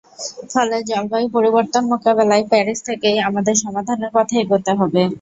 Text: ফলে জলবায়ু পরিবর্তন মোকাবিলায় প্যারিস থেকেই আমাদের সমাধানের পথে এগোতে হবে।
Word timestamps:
ফলে 0.51 0.77
জলবায়ু 0.89 1.27
পরিবর্তন 1.35 1.83
মোকাবিলায় 1.91 2.45
প্যারিস 2.51 2.79
থেকেই 2.87 3.17
আমাদের 3.27 3.55
সমাধানের 3.63 4.11
পথে 4.15 4.35
এগোতে 4.39 4.71
হবে। 4.79 5.01